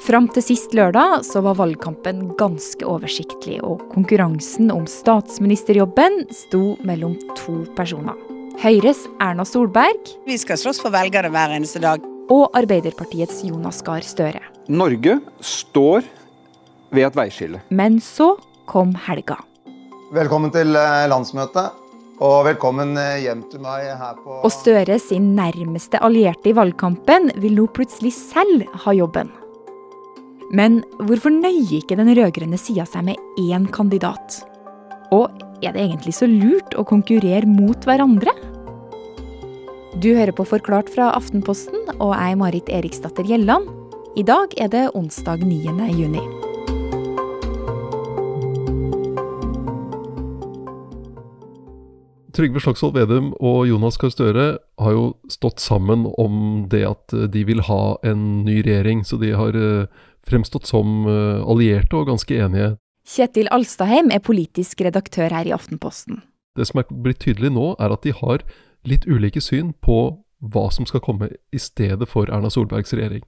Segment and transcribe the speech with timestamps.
[0.00, 7.18] Fram til sist lørdag så var valgkampen ganske oversiktlig, og konkurransen om statsministerjobben sto mellom
[7.36, 8.16] to personer.
[8.60, 12.00] Høyres Erna Solberg Vi skal slåss for velgere hver eneste dag.
[12.30, 14.40] og Arbeiderpartiets Jonas Gahr Støre.
[14.68, 16.04] Norge står
[16.94, 17.60] ved et veiskille.
[17.68, 18.36] Men så
[18.66, 19.36] kom helga.
[20.14, 21.74] Velkommen til eh, landsmøtet,
[22.22, 27.32] og velkommen eh, hjem til meg her på Og Støre sin nærmeste allierte i valgkampen
[27.42, 29.30] vil nå plutselig selv ha jobben.
[30.50, 34.40] Men hvorfor nøyer ikke den rød-grønne sida seg med én kandidat?
[35.14, 35.30] Og
[35.62, 38.34] er det egentlig så lurt å konkurrere mot hverandre?
[40.02, 43.70] Du hører på Forklart fra Aftenposten, og jeg er Marit Eriksdatter Gjelland.
[44.18, 45.90] I dag er det onsdag 9.
[45.94, 46.49] juni.
[52.36, 54.46] Trygve Slagsvold Vedum og Jonas Gahr Støre
[54.80, 59.18] har jo stått sammen om det at eh, de vil ha en ny regjering, så
[59.20, 59.88] de har eh,
[60.28, 62.74] fremstått som eh, allierte og ganske enige.
[63.10, 66.20] Kjetil Alstaheim er politisk redaktør her i Aftenposten.
[66.58, 68.44] Det som er blitt tydelig nå, er at de har
[68.86, 70.00] litt ulike syn på
[70.40, 73.24] hva som skal komme i stedet for Erna Solbergs regjering.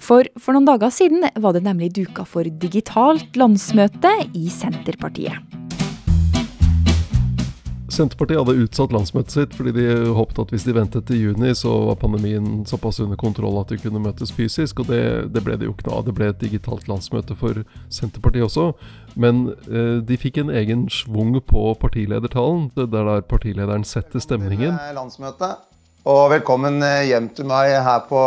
[0.00, 5.49] For for noen dager siden var det nemlig duka for digitalt landsmøte i Senterpartiet.
[8.00, 11.72] Senterpartiet hadde utsatt landsmøtet sitt fordi de håpet at hvis de ventet til juni, så
[11.90, 15.02] var pandemien såpass under kontroll at de kunne møtes fysisk, og det,
[15.34, 16.06] det ble det jo ikke noe av.
[16.08, 17.60] Det ble et digitalt landsmøte for
[17.92, 18.70] Senterpartiet også.
[19.20, 24.78] Men eh, de fikk en egen schwung på partiledertalen, der der partilederen setter stemningen.
[24.96, 25.60] landsmøtet,
[26.08, 28.20] og velkommen eh, hjem til meg her på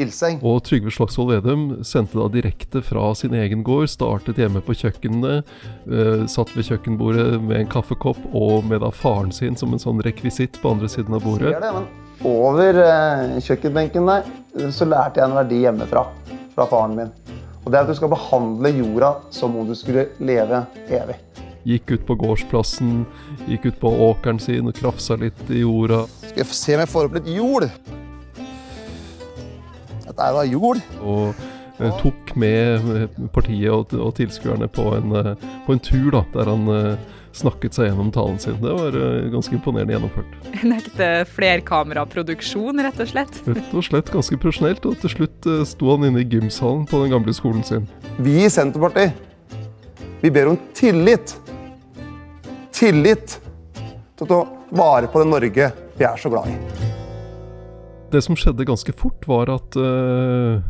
[0.00, 0.38] Ilseng.
[0.40, 5.56] Og Trygve Slagsvold Vedum sendte da direkte fra sin egen gård, startet hjemme på kjøkkenet,
[5.88, 10.02] Uh, satt ved kjøkkenbordet med en kaffekopp og med da faren sin som en sånn
[10.04, 11.54] rekvisitt på andre siden av bordet.
[11.54, 16.04] Ser det, men over uh, kjøkkenbenken der eh, så lærte jeg en verdi hjemmefra,
[16.52, 17.14] fra faren min.
[17.62, 20.60] Og det er at du skal behandle jorda som om du skulle leve
[20.92, 21.16] evig.
[21.68, 23.02] Gikk ut på gårdsplassen,
[23.44, 26.06] gikk ut på åkeren sin og krafsa litt i jorda.
[26.22, 27.66] Skal jeg se om jeg får opp litt jord?
[30.06, 30.80] Dette er da jord.
[31.04, 31.34] Og
[31.76, 36.22] eh, tok med eh, partiet og, og tilskuerne på en, eh, på en tur da,
[36.32, 38.56] der han eh, snakket seg gjennom talen sin.
[38.62, 38.96] Det var
[39.34, 40.38] ganske imponerende gjennomført.
[40.62, 43.42] En ekte flerkameraproduksjon, rett og slett.
[43.44, 47.12] Rett og slett ganske profesjonelt, og til slutt sto han inne i gymsalen på den
[47.12, 47.84] gamle skolen sin.
[48.24, 49.12] Vi i Senterpartiet,
[50.24, 51.36] vi ber om tillit.
[52.78, 53.32] Tillit
[54.14, 54.36] til å ta
[54.78, 55.64] vare på det Norge
[55.98, 56.52] vi er så glad i.
[58.12, 60.62] Det som skjedde ganske fort, var at uh,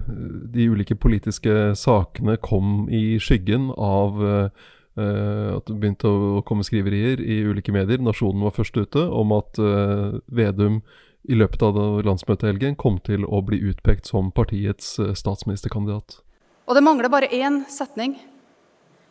[0.49, 4.65] de ulike politiske sakene kom i skyggen av eh,
[4.97, 8.01] eh, at det begynte å komme skriverier i ulike medier.
[8.01, 10.81] Nasjonen var først ute om at uh, Vedum
[11.29, 11.77] i løpet av
[12.09, 16.23] landsmøtehelgen kom til å bli utpekt som partiets statsministerkandidat.
[16.65, 18.17] Og det mangler bare én setning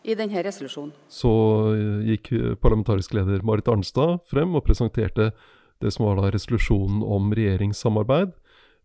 [0.08, 0.94] i denne resolusjonen.
[1.12, 1.30] Så
[1.76, 2.32] eh, gikk
[2.64, 5.32] parlamentarisk leder Marit Arnstad frem og presenterte
[5.84, 8.32] det som var da resolusjonen om regjeringssamarbeid.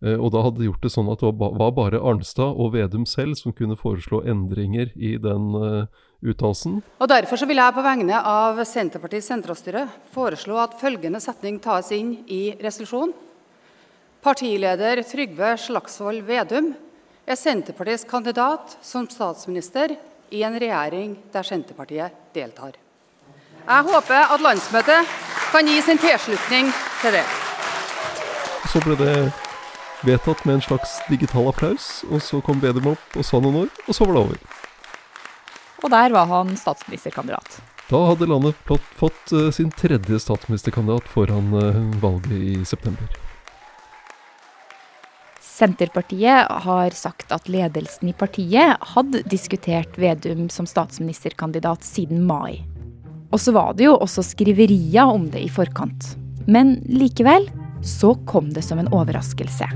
[0.03, 3.06] Eh, Og da hadde de gjort det sånn at det var bare Arnstad og Vedum
[3.06, 5.53] selv som kunne foreslå endringer i den
[6.22, 6.81] uttalelsen.
[7.03, 11.91] Og Derfor så vil jeg på vegne av Senterpartiets sentralstyre foreslå at følgende setning tas
[11.94, 13.15] inn i resolusjonen.
[14.22, 16.69] Partileder Trygve Slagsvold Vedum
[17.27, 19.97] er Senterpartiets kandidat som statsminister
[20.32, 22.78] i en regjering der Senterpartiet deltar.
[23.62, 25.16] Jeg håper at landsmøtet
[25.53, 26.72] kan gi sin tilslutning
[27.03, 27.25] til det.
[28.72, 29.16] Så ble det
[30.03, 33.82] vedtatt med en slags digital applaus, og så kom Vedum opp og sa noen ord,
[33.87, 34.41] og så var det over.
[35.82, 37.60] Og der var han statsministerkandidat.
[37.91, 38.56] Da hadde landet
[38.97, 43.10] fått eh, sin tredje statsministerkandidat foran eh, valget i september.
[45.62, 52.65] Senterpartiet har sagt at ledelsen i partiet hadde diskutert Vedum som statsministerkandidat siden mai.
[53.31, 56.17] Og så var det jo også skriverier om det i forkant.
[56.50, 57.47] Men likevel
[57.87, 59.69] så kom det som en overraskelse.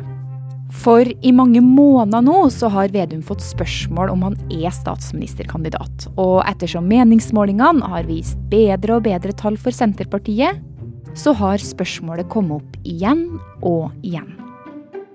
[0.75, 6.09] For i mange måneder nå så har Vedum fått spørsmål om han er statsministerkandidat.
[6.19, 10.59] Og ettersom meningsmålingene har vist bedre og bedre tall for Senterpartiet,
[11.15, 13.29] så har spørsmålet kommet opp igjen
[13.63, 14.35] og igjen.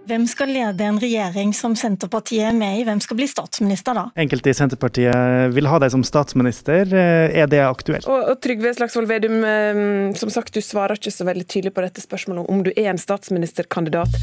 [0.10, 2.86] Hvem skal lede en regjering som Senterpartiet er med i?
[2.88, 4.08] Hvem skal bli statsminister da?
[4.20, 6.90] Enkelte i Senterpartiet vil ha deg som statsminister.
[6.90, 8.08] Eh, Er det aktuelt?
[8.10, 9.82] Og, og Trygve Slagsvold Vedum, eh,
[10.18, 13.02] som sagt, du svarer ikke så veldig tydelig på dette spørsmålet om du er en
[13.02, 14.18] statsministerkandidat.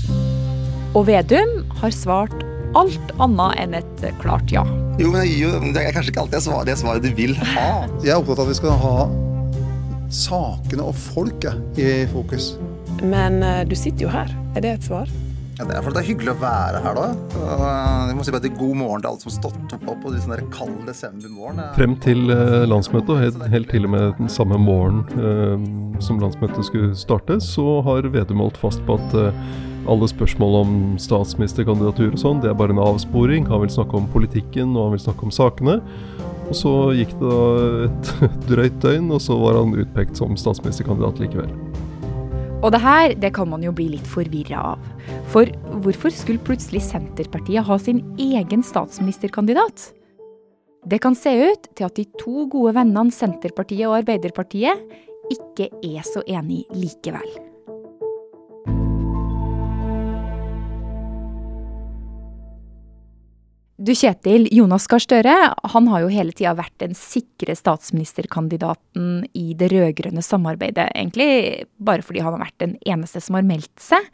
[0.98, 2.34] Og Vedum har svart
[2.76, 4.66] alt annet enn et klart ja.
[4.98, 7.38] Jo, men jeg jo, Det er kanskje ikke alltid jeg svarer det svaret du vil
[7.54, 7.68] ha.
[8.02, 8.96] Jeg er opptatt av at vi skal ha
[10.10, 12.56] sakene og folket i fokus.
[13.06, 14.34] Men eh, du sitter jo her.
[14.58, 15.06] Er det et svar?
[15.58, 17.06] Ja, det er det er hyggelig å være her, da.
[18.06, 20.42] Jeg må si bare God morgen til alle som har stått opp på sånn der
[20.54, 21.58] kald desembermorgen.
[21.74, 26.22] Frem til eh, landsmøtet, og helt, helt til og med den samme morgen eh, som
[26.22, 29.42] landsmøtet skulle starte, så har Vedum holdt fast på at eh,
[29.90, 33.50] alle spørsmål om statsministerkandidatur og sånn, det er bare en avsporing.
[33.50, 35.80] Han vil snakke om politikken, og han vil snakke om sakene.
[36.48, 38.12] Og så gikk det da et
[38.52, 41.50] drøyt døgn, og så var han utpekt som statsministerkandidat likevel.
[42.58, 44.86] Og det her det kan man jo bli litt forvirra av.
[45.30, 45.46] For
[45.84, 49.92] hvorfor skulle plutselig Senterpartiet ha sin egen statsministerkandidat?
[50.88, 54.82] Det kan se ut til at de to gode vennene Senterpartiet og Arbeiderpartiet
[55.30, 57.47] ikke er så enige likevel.
[63.88, 65.34] Du Kjetil, Jonas Gahr Støre
[65.72, 70.90] han har jo hele tida vært den sikre statsministerkandidaten i det rød-grønne samarbeidet.
[70.92, 74.04] Egentlig bare fordi han har vært den eneste som har meldt seg.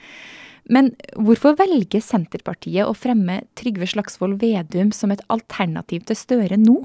[0.71, 6.79] Men hvorfor velger Senterpartiet å fremme Trygve Slagsvold Vedum som et alternativ til Støre nå?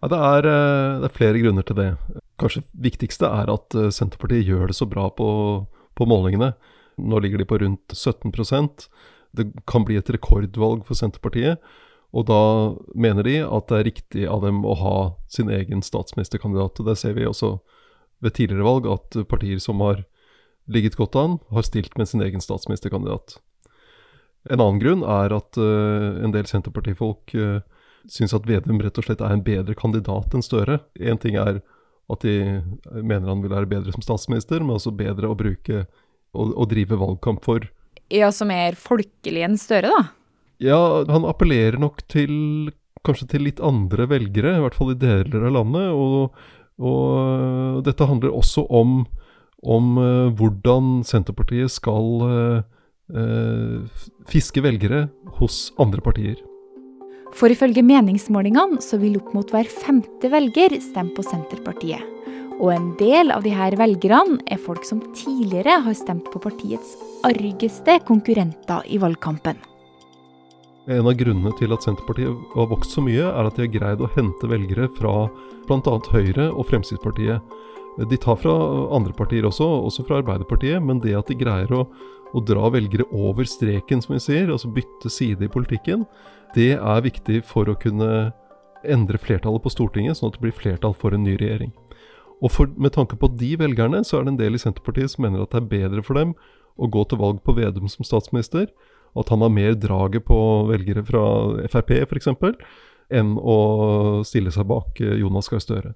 [0.00, 1.88] Ja, det, er, eh, det, er, flere grunner til det.
[2.40, 5.28] Kanskje viktigste er at eh, Senterpartiet gjør det så bra på,
[5.68, 6.54] på målingene.
[6.96, 8.88] Nå ligger de på rundt 17%
[9.36, 11.60] Det kan bli et rekordvalg for Senterpartiet.
[12.12, 12.42] Og da
[12.92, 14.96] mener de at det er riktig av dem å ha
[15.32, 16.82] sin egen statsministerkandidat.
[16.84, 17.56] Det ser vi også
[18.22, 20.04] ved tidligere valg, at partier som har
[20.70, 23.38] ligget godt an, har stilt med sin egen statsministerkandidat.
[24.50, 27.60] En annen grunn er at uh, en del Senterpartifolk uh,
[28.10, 30.80] syns at Vedum rett og slett er en bedre kandidat enn Støre.
[30.98, 31.62] Én ting er
[32.12, 32.60] at de
[32.92, 35.86] mener han vil være bedre som statsminister, men også bedre å bruke
[36.32, 37.64] og drive valgkamp for.
[38.12, 40.21] Ja, som er folkelig enn Støre, da?
[40.62, 42.70] Ja, han appellerer nok til
[43.06, 45.88] kanskje til litt andre velgere, i hvert fall i deler av landet.
[45.90, 46.36] Og,
[46.82, 49.02] og dette handler også om,
[49.62, 52.62] om uh, hvordan Senterpartiet skal uh,
[53.10, 55.08] uh, fiske velgere
[55.40, 56.38] hos andre partier.
[57.32, 62.04] For ifølge meningsmålingene så vil opp mot hver femte velger stemme på Senterpartiet.
[62.62, 66.94] Og en del av de her velgerne er folk som tidligere har stemt på partiets
[67.26, 69.56] argeste konkurrenter i valgkampen.
[70.90, 74.00] En av grunnene til at Senterpartiet har vokst så mye, er at de har greid
[74.02, 75.28] å hente velgere fra
[75.68, 75.92] bl.a.
[76.10, 77.54] Høyre og Fremskrittspartiet.
[78.10, 78.54] De tar fra
[78.96, 81.84] andre partier også, også fra Arbeiderpartiet, men det at de greier å,
[82.34, 86.02] å dra velgere over streken, som vi sier, altså bytte side i politikken,
[86.56, 88.32] det er viktig for å kunne
[88.82, 91.70] endre flertallet på Stortinget, sånn at det blir flertall for en ny regjering.
[92.42, 95.22] Og for, med tanke på de velgerne, så er det en del i Senterpartiet som
[95.28, 96.34] mener at det er bedre for dem
[96.74, 98.66] å gå til valg på Vedum som statsminister,
[99.18, 100.38] at han har mer draget på
[100.70, 101.24] velgere fra
[101.68, 102.30] Frp f.eks.,
[103.12, 103.58] enn å
[104.24, 105.92] stille seg bak eh, Jonas Gahr Støre.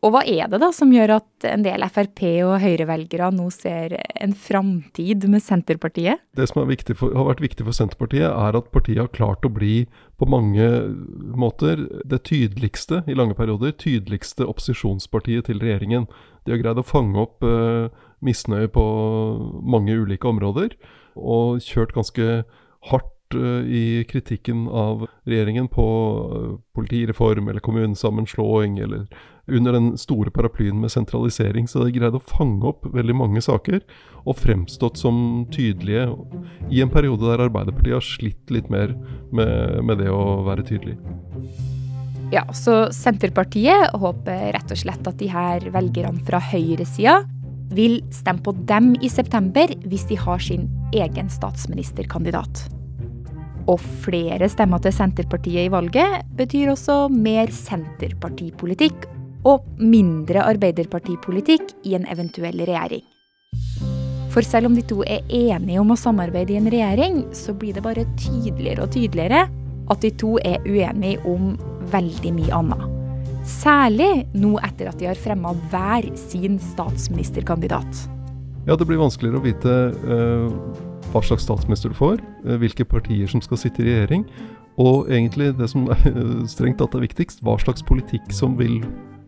[0.00, 3.98] Og hva er det da som gjør at en del Frp- og Høyre-velgere nå ser
[4.16, 6.22] en framtid med Senterpartiet?
[6.36, 6.62] Det som
[6.96, 9.84] for, har vært viktig for Senterpartiet, er at partiet har klart å bli
[10.16, 10.70] på mange
[11.36, 16.08] måter det tydeligste i lange perioder, tydeligste opposisjonspartiet til regjeringen.
[16.48, 17.92] De har greid å fange opp uh,
[18.24, 18.86] misnøye på
[19.60, 20.78] mange ulike områder
[21.16, 22.28] og kjørt ganske
[22.90, 25.86] hardt uh, i kritikken av regjeringen på
[26.30, 29.06] uh, politireform eller kommunesammenslåing eller
[29.50, 31.68] under den store paraplyen med sentralisering.
[31.68, 33.82] Så de greide å fange opp veldig mange saker
[34.20, 36.06] og fremstått som tydelige
[36.70, 38.94] i en periode der Arbeiderpartiet har slitt litt mer
[39.32, 40.98] med, med det å være tydelig.
[42.30, 47.24] Ja, så Senterpartiet håper rett og slett at de her velgerne fra høyresida
[47.76, 52.66] vil stemme på dem i september hvis de har sin egen statsministerkandidat.
[53.70, 59.06] Og flere stemmer til Senterpartiet i valget betyr også mer senterpartipolitikk
[59.46, 63.06] og mindre arbeiderpartipolitikk i en eventuell regjering.
[64.30, 67.74] For selv om de to er enige om å samarbeide i en regjering, så blir
[67.74, 69.46] det bare tydeligere og tydeligere
[69.90, 71.56] at de to er uenige om
[71.90, 72.89] veldig mye annet.
[73.50, 78.06] Særlig nå etter at de har fremma hver sin statsministerkandidat.
[78.68, 79.74] Ja, det blir vanskeligere å vite
[80.06, 80.78] uh,
[81.10, 84.26] hva slags statsminister du får, uh, hvilke partier som skal sitte i regjering,
[84.80, 86.04] og egentlig det som er
[86.48, 88.78] strengt tatt er viktigst, hva slags politikk som vil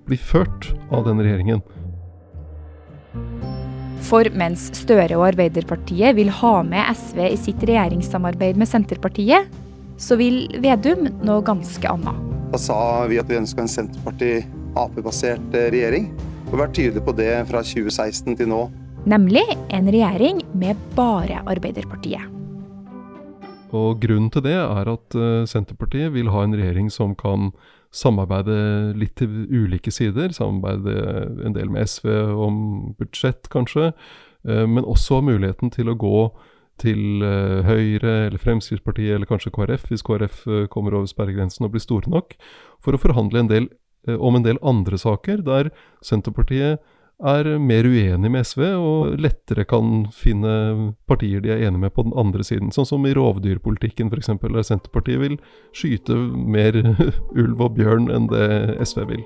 [0.06, 1.64] bli ført av den regjeringen.
[4.02, 9.50] For mens Støre og Arbeiderpartiet vil ha med SV i sitt regjeringssamarbeid med Senterpartiet,
[10.00, 12.31] så vil Vedum noe ganske annet.
[12.52, 16.10] Da sa vi at vi ønska en Senterparti-Ap-basert eh, regjering.
[16.50, 18.66] og vært tydelige på det fra 2016 til nå.
[19.08, 22.26] Nemlig en regjering med bare Arbeiderpartiet.
[23.72, 27.54] Og Grunnen til det er at eh, Senterpartiet vil ha en regjering som kan
[27.88, 28.58] samarbeide
[29.00, 30.36] litt til ulike sider.
[30.36, 32.58] Samarbeide en del med SV om
[33.00, 33.94] budsjett, kanskje.
[34.44, 36.26] Eh, men også muligheten til å gå
[36.82, 41.74] til uh, Høyre eller Fremskrittspartiet eller kanskje KrF, hvis KrF uh, kommer over sperregrensen og
[41.74, 42.34] blir store nok,
[42.82, 43.68] for å forhandle en del,
[44.08, 45.70] uh, om en del andre saker der
[46.04, 46.82] Senterpartiet
[47.22, 52.02] er mer uenig med SV og lettere kan finne partier de er enige med på
[52.08, 52.72] den andre siden.
[52.74, 55.38] Sånn som i rovdyrpolitikken f.eks., der Senterpartiet vil
[55.76, 56.80] skyte mer
[57.44, 58.50] ulv og bjørn enn det
[58.82, 59.24] SV vil.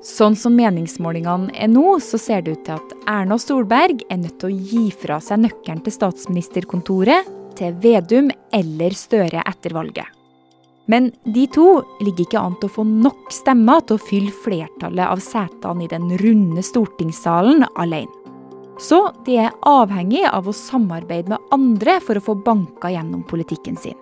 [0.00, 4.38] Sånn som meningsmålingene er nå, så ser det ut til at Erna Solberg er nødt
[4.40, 7.28] til å gi fra seg nøkkelen til statsministerkontoret
[7.58, 10.08] til Vedum eller Støre etter valget.
[10.90, 15.04] Men de to ligger ikke an til å få nok stemmer til å fylle flertallet
[15.04, 18.16] av setene i den runde stortingssalen alene.
[18.80, 23.76] Så de er avhengig av å samarbeide med andre for å få banka gjennom politikken
[23.76, 23.98] sin.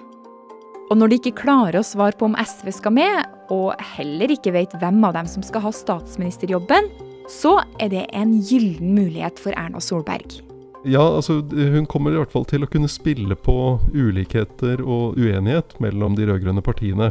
[0.88, 4.52] Og når de ikke klarer å svare på om SV skal med, og heller ikke
[4.54, 6.90] vet hvem av dem som skal ha statsministerjobben,
[7.28, 10.40] så er det en gyllen mulighet for Erna Solberg.
[10.86, 15.74] Ja, altså hun kommer i hvert fall til å kunne spille på ulikheter og uenighet
[15.82, 17.10] mellom de rød-grønne partiene.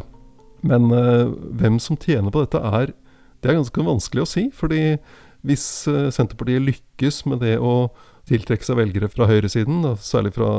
[0.65, 1.29] Men uh,
[1.59, 2.95] hvem som tjener på dette er
[3.37, 4.47] Det er ganske vanskelig å si.
[4.49, 4.97] fordi
[5.45, 7.91] hvis uh, Senterpartiet lykkes med det å
[8.27, 10.51] tiltrekke seg velgere fra høyresiden, særlig fra,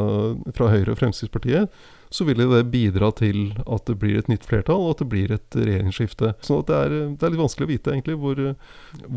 [0.57, 1.73] fra Høyre og Fremskrittspartiet,
[2.11, 5.33] så vil det bidra til at det blir et nytt flertall, og at det blir
[5.35, 6.33] et regjeringsskifte.
[6.45, 8.41] Så det er, det er litt vanskelig å vite egentlig hvor,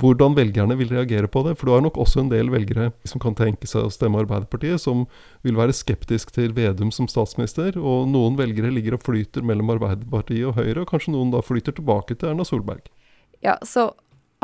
[0.04, 1.56] hvordan velgerne vil reagere på det.
[1.60, 4.84] For du har nok også en del velgere som kan tenke seg å stemme Arbeiderpartiet,
[4.84, 5.06] som
[5.46, 7.80] vil være skeptisk til Vedum som statsminister.
[7.80, 11.80] Og noen velgere ligger og flyter mellom Arbeiderpartiet og Høyre, og kanskje noen da flyter
[11.80, 12.92] tilbake til Erna Solberg.
[13.42, 13.94] Ja, så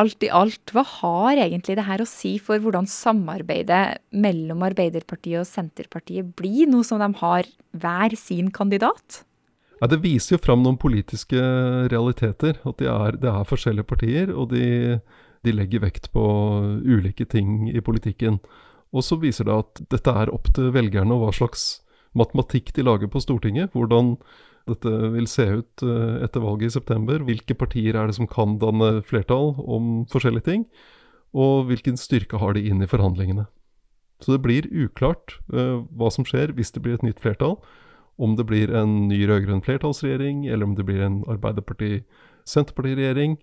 [0.01, 5.41] alt i alt, hva har egentlig det her å si for hvordan samarbeidet mellom Arbeiderpartiet
[5.41, 9.23] og Senterpartiet blir, nå som de har hver sin kandidat?
[9.81, 11.37] Ja, Det viser jo fram noen politiske
[11.91, 12.57] realiteter.
[12.65, 14.99] At de er, det er forskjellige partier, og de,
[15.45, 16.23] de, legger vekt på
[16.85, 18.39] ulike ting i politikken.
[18.93, 21.67] Og så viser det at dette er opp til velgerne og hva slags
[22.17, 23.73] matematikk de lager på Stortinget.
[23.73, 24.15] Hvordan
[24.67, 27.17] dette vil se ut eh, etter valget i september.
[27.25, 30.61] Hvilke partier er det som kan danne flertall om forskjellige ting?
[31.37, 33.45] Og hvilken styrke har de inn i forhandlingene?
[34.23, 37.55] Så det blir uklart uh, hva som skjer hvis det blir et nytt flertall.
[38.17, 43.37] Om det blir en ny rød-grønn flertallsregjering, eller om det blir en Arbeiderparti-Senterparti-regjering.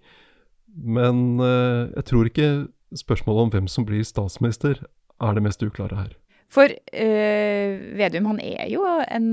[0.75, 2.67] Men uh, jeg tror ikke
[2.99, 4.83] spørsmålet om hvem som blir statsminister,
[5.23, 6.19] er det mest uklare her.
[6.55, 9.29] For øh, Vedum han er jo en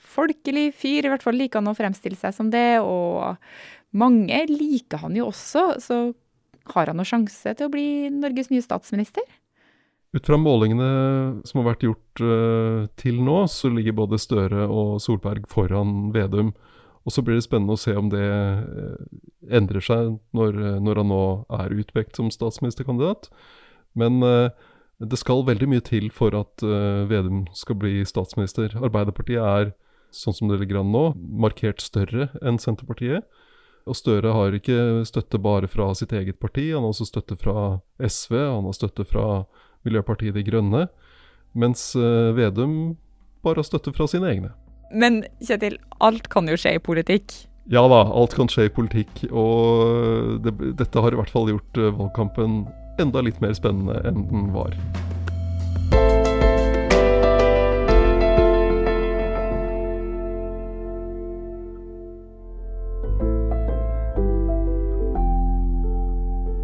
[0.00, 2.80] folkelig fyr, i hvert fall liker han å fremstille seg som det.
[2.80, 3.36] Og
[3.92, 5.98] mange liker han jo også, så
[6.72, 9.26] har han noen sjanse til å bli Norges nye statsminister?
[10.14, 15.00] Ut fra målingene som har vært gjort øh, til nå, så ligger både Støre og
[15.02, 16.54] Solberg foran Vedum.
[17.04, 19.00] Og så blir det spennende å se om det øh,
[19.52, 21.24] endrer seg når, når, han nå
[21.58, 23.28] er utpekt som statsministerkandidat.
[23.98, 24.22] Men
[25.02, 28.76] det skal veldig mye til for at uh, Vedum skal bli statsminister.
[28.78, 29.72] Arbeiderpartiet er,
[30.14, 33.26] sånn som det ligger an nå, markert større enn Senterpartiet.
[33.84, 37.80] Og Støre har ikke støtte bare fra sitt eget parti, han har også støtte fra
[38.00, 39.26] SV, han har støtte fra
[39.84, 40.86] Miljøpartiet De Grønne.
[41.58, 42.94] Mens uh, Vedum
[43.44, 44.54] bare har støtte fra sine egne.
[44.94, 47.34] Men Kjetil, alt kan jo skje i politikk?
[47.72, 49.26] Ja da, alt kan skje i politikk.
[49.32, 52.62] Og det, dette har i hvert fall gjort valgkampen
[53.00, 54.76] enda litt mer spennende enn den var.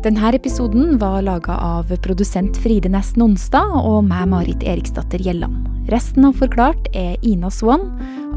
[0.00, 5.68] Denne episoden var laga av produsent Fride Nesten Onsdag og meg, Marit Eriksdatter Gjelland.
[5.92, 7.84] Resten av Forklart er Ina Swann,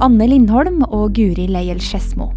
[0.03, 2.33] Anne Lindholm og Guri Leiel Skedsmo.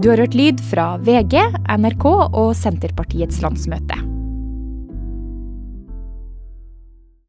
[0.00, 1.42] Du har hørt lyd fra VG,
[1.76, 4.09] NRK og Senterpartiets landsmøte.